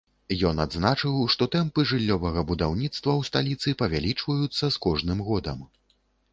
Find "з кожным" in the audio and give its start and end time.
4.65-5.19